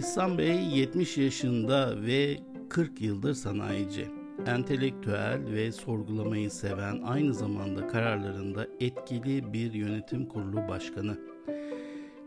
[0.00, 4.08] İhsan Bey 70 yaşında ve 40 yıldır sanayici.
[4.46, 11.18] Entelektüel ve sorgulamayı seven, aynı zamanda kararlarında etkili bir yönetim kurulu başkanı.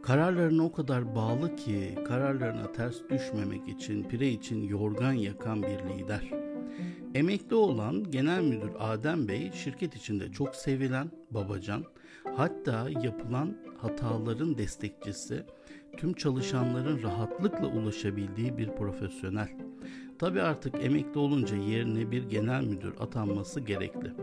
[0.04, 6.32] Kararlarına o kadar bağlı ki kararlarına ters düşmemek için pire için yorgan yakan bir lider.
[7.16, 11.84] Emekli olan Genel Müdür Adem Bey şirket içinde çok sevilen babacan,
[12.36, 15.46] hatta yapılan hataların destekçisi,
[15.98, 19.50] tüm çalışanların rahatlıkla ulaşabildiği bir profesyonel.
[20.20, 24.14] Tabi artık emekli olunca yerine bir genel müdür atanması gerekli.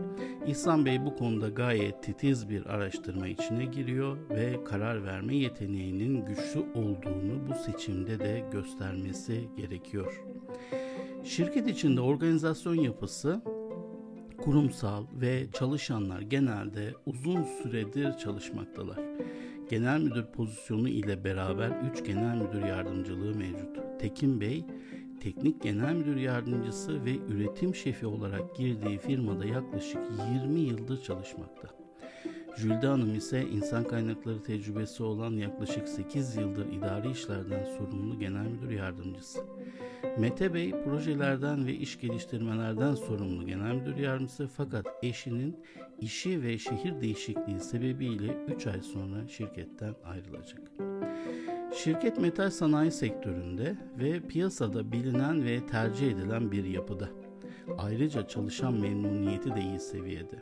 [0.47, 6.59] İhsan Bey bu konuda gayet titiz bir araştırma içine giriyor ve karar verme yeteneğinin güçlü
[6.59, 10.23] olduğunu bu seçimde de göstermesi gerekiyor.
[11.23, 13.41] Şirket içinde organizasyon yapısı
[14.37, 19.10] kurumsal ve çalışanlar genelde uzun süredir çalışmaktalar.
[19.71, 23.99] Genel müdür pozisyonu ile beraber 3 genel müdür yardımcılığı mevcut.
[23.99, 24.65] Tekin Bey
[25.19, 30.01] teknik genel müdür yardımcısı ve üretim şefi olarak girdiği firmada yaklaşık
[30.43, 31.80] 20 yıldır çalışmakta.
[32.61, 38.69] Jülde Hanım ise insan kaynakları tecrübesi olan yaklaşık 8 yıldır idari işlerden sorumlu genel müdür
[38.69, 39.39] yardımcısı.
[40.19, 45.57] Mete Bey projelerden ve iş geliştirmelerden sorumlu genel müdür yardımcısı fakat eşinin
[46.01, 50.61] işi ve şehir değişikliği sebebiyle 3 ay sonra şirketten ayrılacak.
[51.75, 57.09] Şirket metal sanayi sektöründe ve piyasada bilinen ve tercih edilen bir yapıda.
[57.77, 60.39] Ayrıca çalışan memnuniyeti de iyi seviyede.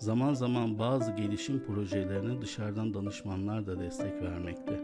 [0.00, 4.80] Zaman zaman bazı gelişim projelerine dışarıdan danışmanlar da destek vermekte.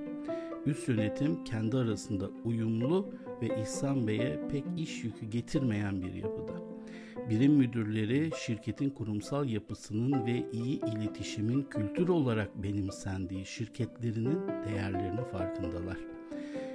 [0.67, 3.09] Üst yönetim kendi arasında uyumlu
[3.43, 6.53] ve İhsan Bey'e pek iş yükü getirmeyen bir yapıda.
[7.31, 15.99] Birim müdürleri şirketin kurumsal yapısının ve iyi iletişimin kültür olarak benimsendiği şirketlerinin değerlerini farkındalar.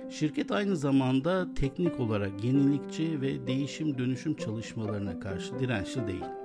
[0.09, 6.40] Şirket aynı zamanda teknik olarak yenilikçi ve değişim dönüşüm çalışmalarına karşı dirençli değil.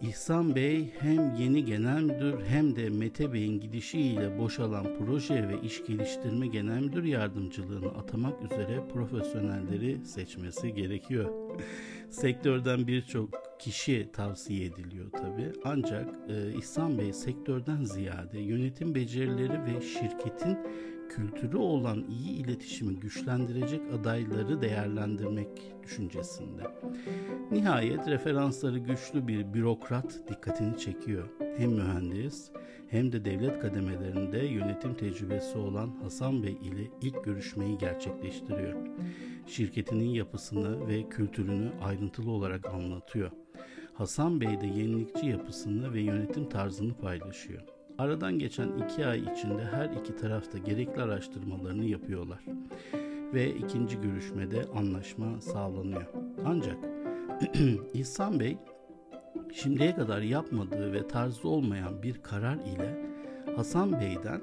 [0.00, 5.84] İhsan Bey hem yeni genel müdür hem de Mete Bey'in gidişiyle boşalan proje ve iş
[5.86, 11.30] geliştirme genel müdür yardımcılığını atamak üzere profesyonelleri seçmesi gerekiyor.
[12.10, 15.52] Sektörden birçok kişi tavsiye ediliyor tabi.
[15.64, 20.58] Ancak e, İhsan Bey sektörden ziyade yönetim becerileri ve şirketin
[21.08, 25.48] kültürü olan iyi iletişimi güçlendirecek adayları değerlendirmek
[25.82, 26.62] düşüncesinde.
[27.50, 31.28] Nihayet referansları güçlü bir bürokrat dikkatini çekiyor.
[31.56, 32.50] Hem mühendis
[32.88, 38.86] hem de devlet kademelerinde yönetim tecrübesi olan Hasan Bey ile ilk görüşmeyi gerçekleştiriyor.
[39.46, 43.30] Şirketinin yapısını ve kültürünü ayrıntılı olarak anlatıyor.
[43.94, 47.75] Hasan Bey de yenilikçi yapısını ve yönetim tarzını paylaşıyor.
[47.98, 52.44] Aradan geçen iki ay içinde her iki tarafta gerekli araştırmalarını yapıyorlar
[53.34, 56.06] ve ikinci görüşmede anlaşma sağlanıyor.
[56.44, 56.76] Ancak
[57.94, 58.56] İhsan Bey
[59.52, 63.06] şimdiye kadar yapmadığı ve tarzı olmayan bir karar ile
[63.56, 64.40] Hasan Bey'den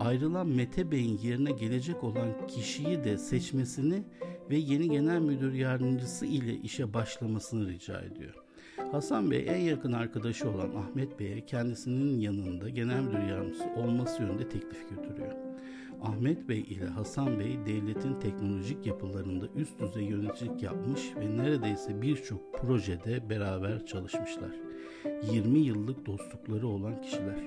[0.00, 4.02] ayrılan Mete Bey'in yerine gelecek olan kişiyi de seçmesini
[4.50, 8.47] ve yeni genel müdür yardımcısı ile işe başlamasını rica ediyor.
[8.92, 14.48] Hasan Bey en yakın arkadaşı olan Ahmet Bey'e kendisinin yanında genel müdür yardımcısı olması yönünde
[14.48, 15.32] teklif götürüyor.
[16.02, 22.54] Ahmet Bey ile Hasan Bey devletin teknolojik yapılarında üst düzey yöneticilik yapmış ve neredeyse birçok
[22.54, 24.50] projede beraber çalışmışlar.
[25.32, 27.38] 20 yıllık dostlukları olan kişiler.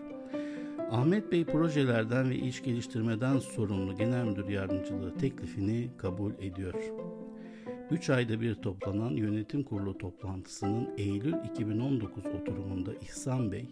[0.91, 6.73] Ahmet Bey projelerden ve iş geliştirmeden sorumlu genel müdür yardımcılığı teklifini kabul ediyor.
[7.91, 13.65] 3 ayda bir toplanan yönetim kurulu toplantısının Eylül 2019 oturumunda İhsan Bey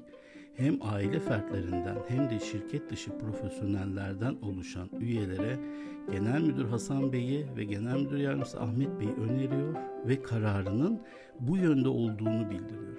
[0.56, 5.60] hem aile fertlerinden hem de şirket dışı profesyonellerden oluşan üyelere
[6.12, 9.76] Genel Müdür Hasan Bey'i ve Genel Müdür Yardımcısı Ahmet Bey'i öneriyor
[10.08, 11.02] ve kararının
[11.40, 12.98] bu yönde olduğunu bildiriyor.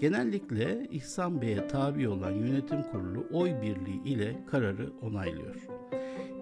[0.00, 5.56] Genellikle İhsan Bey'e tabi olan yönetim kurulu oy birliği ile kararı onaylıyor.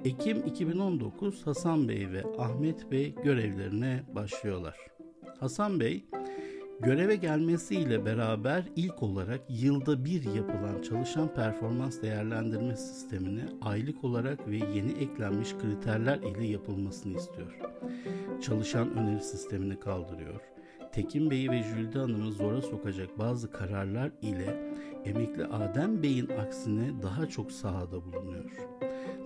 [0.05, 4.77] Ekim 2019 Hasan Bey ve Ahmet Bey görevlerine başlıyorlar.
[5.41, 6.05] Hasan Bey
[6.81, 14.57] göreve gelmesiyle beraber ilk olarak yılda bir yapılan çalışan performans değerlendirme sistemini aylık olarak ve
[14.57, 17.59] yeni eklenmiş kriterler ile yapılmasını istiyor.
[18.43, 20.41] Çalışan öneri sistemini kaldırıyor.
[20.93, 24.73] Tekin Bey'i ve Jülde Hanım'ı zora sokacak bazı kararlar ile
[25.05, 28.51] emekli Adem Bey'in aksine daha çok sahada bulunuyor.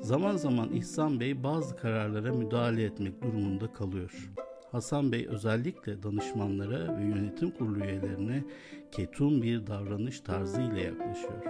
[0.00, 4.30] Zaman zaman İhsan Bey bazı kararlara müdahale etmek durumunda kalıyor.
[4.72, 8.44] Hasan Bey özellikle danışmanlara ve yönetim kurulu üyelerine
[8.92, 11.44] ketum bir davranış tarzı ile yaklaşıyor.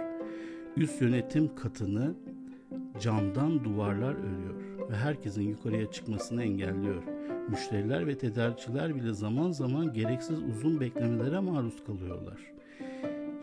[0.77, 2.15] Üst yönetim katını
[2.99, 4.55] camdan duvarlar örüyor.
[4.89, 7.14] ve herkesin yukarıya çıkmasını engelliyor.
[7.49, 12.39] Müşteriler ve tedarikçiler bile zaman zaman gereksiz uzun beklemelere maruz kalıyorlar.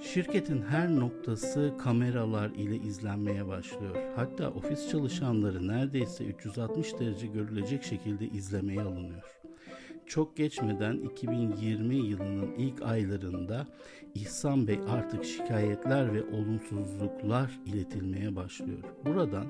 [0.01, 3.97] Şirketin her noktası kameralar ile izlenmeye başlıyor.
[4.17, 9.23] Hatta ofis çalışanları neredeyse 360 derece görülecek şekilde izlemeye alınıyor.
[10.07, 13.67] Çok geçmeden 2020 yılının ilk aylarında
[14.15, 18.79] İhsan Bey artık şikayetler ve olumsuzluklar iletilmeye başlıyor.
[19.05, 19.47] Buradan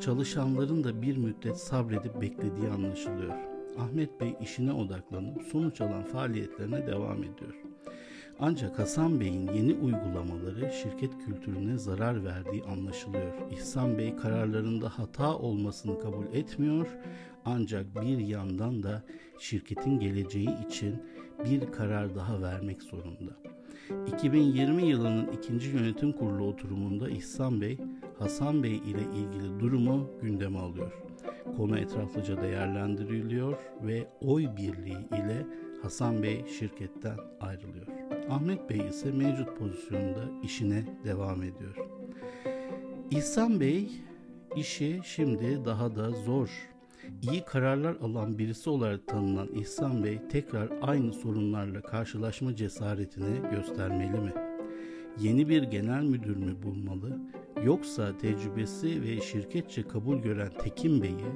[0.00, 3.59] çalışanların da bir müddet sabredip beklediği anlaşılıyor.
[3.78, 7.54] Ahmet Bey işine odaklanıp sonuç alan faaliyetlerine devam ediyor.
[8.40, 13.50] Ancak Hasan Bey'in yeni uygulamaları şirket kültürüne zarar verdiği anlaşılıyor.
[13.50, 16.86] İhsan Bey kararlarında hata olmasını kabul etmiyor
[17.44, 19.02] ancak bir yandan da
[19.38, 21.02] şirketin geleceği için
[21.44, 23.32] bir karar daha vermek zorunda.
[24.16, 27.78] 2020 yılının ikinci yönetim kurulu oturumunda İhsan Bey,
[28.18, 30.92] Hasan Bey ile ilgili durumu gündeme alıyor.
[31.56, 35.46] Konu etraflıca değerlendiriliyor ve oy birliği ile
[35.82, 37.86] Hasan Bey şirketten ayrılıyor.
[38.30, 41.76] Ahmet Bey ise mevcut pozisyonda işine devam ediyor.
[43.10, 43.90] İhsan Bey
[44.56, 46.70] işi şimdi daha da zor.
[47.22, 54.32] İyi kararlar alan birisi olarak tanınan İhsan Bey tekrar aynı sorunlarla karşılaşma cesaretini göstermeli mi?
[55.20, 57.18] Yeni bir genel müdür mü bulmalı?
[57.64, 61.26] Yoksa tecrübesi ve şirketçe kabul gören Tekin Bey'i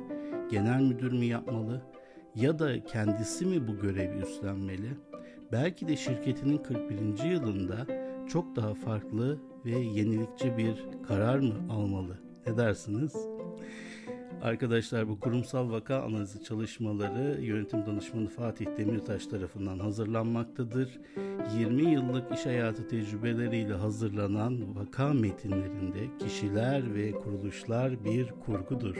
[0.51, 1.83] genel müdür mü yapmalı?
[2.35, 4.89] Ya da kendisi mi bu görevi üstlenmeli?
[5.55, 7.31] belki de şirketinin 41.
[7.31, 7.87] yılında
[8.29, 12.19] çok daha farklı ve yenilikçi bir karar mı almalı?
[12.47, 13.13] Ne dersiniz?
[14.45, 21.01] Arkadaşlar bu kurumsal vaka analizi çalışmaları yönetim danışmanı Fatih Demirtaş tarafından hazırlanmaktadır.
[21.59, 28.97] 20 yıllık iş hayatı tecrübeleriyle hazırlanan vaka metinlerinde kişiler ve kuruluşlar bir kurgudur.